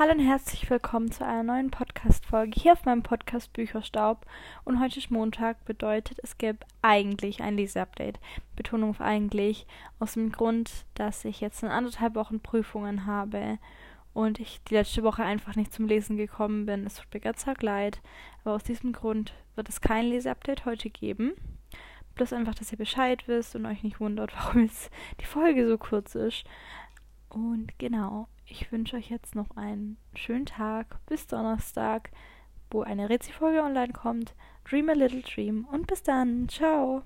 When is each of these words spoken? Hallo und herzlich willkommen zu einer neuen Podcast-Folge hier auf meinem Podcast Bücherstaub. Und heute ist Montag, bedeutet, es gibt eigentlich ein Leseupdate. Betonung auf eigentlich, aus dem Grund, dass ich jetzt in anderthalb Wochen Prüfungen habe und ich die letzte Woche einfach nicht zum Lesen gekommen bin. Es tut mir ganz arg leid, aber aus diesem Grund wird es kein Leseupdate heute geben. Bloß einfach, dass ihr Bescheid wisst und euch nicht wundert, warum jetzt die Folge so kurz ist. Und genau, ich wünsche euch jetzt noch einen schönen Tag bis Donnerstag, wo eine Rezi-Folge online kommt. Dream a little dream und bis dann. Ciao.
Hallo 0.00 0.12
und 0.12 0.20
herzlich 0.20 0.70
willkommen 0.70 1.12
zu 1.12 1.26
einer 1.26 1.42
neuen 1.42 1.70
Podcast-Folge 1.70 2.58
hier 2.58 2.72
auf 2.72 2.86
meinem 2.86 3.02
Podcast 3.02 3.52
Bücherstaub. 3.52 4.24
Und 4.64 4.80
heute 4.80 4.98
ist 4.98 5.10
Montag, 5.10 5.62
bedeutet, 5.66 6.18
es 6.22 6.38
gibt 6.38 6.64
eigentlich 6.80 7.42
ein 7.42 7.58
Leseupdate. 7.58 8.18
Betonung 8.56 8.88
auf 8.88 9.02
eigentlich, 9.02 9.66
aus 9.98 10.14
dem 10.14 10.32
Grund, 10.32 10.86
dass 10.94 11.26
ich 11.26 11.42
jetzt 11.42 11.62
in 11.62 11.68
anderthalb 11.68 12.14
Wochen 12.14 12.40
Prüfungen 12.40 13.04
habe 13.04 13.58
und 14.14 14.40
ich 14.40 14.62
die 14.70 14.74
letzte 14.74 15.02
Woche 15.02 15.22
einfach 15.22 15.54
nicht 15.54 15.74
zum 15.74 15.86
Lesen 15.86 16.16
gekommen 16.16 16.64
bin. 16.64 16.86
Es 16.86 16.94
tut 16.94 17.12
mir 17.12 17.20
ganz 17.20 17.46
arg 17.46 17.62
leid, 17.62 18.00
aber 18.42 18.54
aus 18.54 18.64
diesem 18.64 18.94
Grund 18.94 19.34
wird 19.54 19.68
es 19.68 19.82
kein 19.82 20.06
Leseupdate 20.06 20.64
heute 20.64 20.88
geben. 20.88 21.34
Bloß 22.14 22.32
einfach, 22.32 22.54
dass 22.54 22.72
ihr 22.72 22.78
Bescheid 22.78 23.28
wisst 23.28 23.54
und 23.54 23.66
euch 23.66 23.82
nicht 23.82 24.00
wundert, 24.00 24.32
warum 24.38 24.62
jetzt 24.62 24.90
die 25.20 25.26
Folge 25.26 25.68
so 25.68 25.76
kurz 25.76 26.14
ist. 26.14 26.46
Und 27.30 27.78
genau, 27.78 28.28
ich 28.46 28.70
wünsche 28.72 28.96
euch 28.96 29.08
jetzt 29.08 29.34
noch 29.34 29.56
einen 29.56 29.96
schönen 30.14 30.46
Tag 30.46 30.98
bis 31.06 31.26
Donnerstag, 31.26 32.10
wo 32.70 32.82
eine 32.82 33.08
Rezi-Folge 33.08 33.62
online 33.62 33.92
kommt. 33.92 34.34
Dream 34.68 34.88
a 34.90 34.92
little 34.92 35.22
dream 35.22 35.66
und 35.70 35.86
bis 35.86 36.02
dann. 36.02 36.48
Ciao. 36.48 37.02